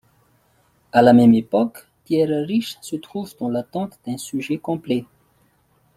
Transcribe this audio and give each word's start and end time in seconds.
À 0.93 1.03
la 1.03 1.13
même 1.13 1.35
époque, 1.35 1.87
Pierre 2.05 2.43
Risch 2.47 2.79
se 2.81 2.95
trouve 2.95 3.35
dans 3.37 3.49
l'attente 3.49 3.99
d'un 4.07 4.17
sujet 4.17 4.57
complet. 4.57 5.05